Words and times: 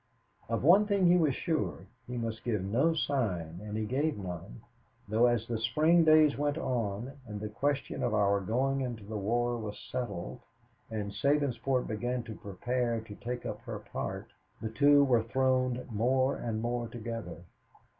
Of 0.49 0.63
one 0.63 0.87
thing 0.87 1.05
he 1.05 1.15
was 1.15 1.35
sure, 1.35 1.85
he 2.07 2.17
must 2.17 2.43
give 2.43 2.63
no 2.63 2.95
sign 2.95 3.59
and 3.61 3.77
he 3.77 3.85
gave 3.85 4.17
none, 4.17 4.61
though 5.07 5.27
as 5.27 5.45
the 5.45 5.59
spring 5.59 6.03
days 6.03 6.35
went 6.35 6.57
on 6.57 7.19
and 7.27 7.39
the 7.39 7.49
question 7.49 8.01
of 8.01 8.11
our 8.15 8.39
going 8.41 8.81
into 8.81 9.03
the 9.03 9.19
war 9.19 9.59
was 9.59 9.77
settled 9.77 10.39
and 10.89 11.11
Sabinsport 11.11 11.85
began 11.85 12.23
to 12.23 12.33
prepare 12.33 12.99
to 13.01 13.13
take 13.13 13.45
up 13.45 13.61
her 13.61 13.77
part, 13.77 14.25
the 14.59 14.69
two 14.71 15.03
were 15.03 15.21
thrown 15.21 15.85
more 15.91 16.35
and 16.35 16.63
more 16.63 16.87
together. 16.87 17.43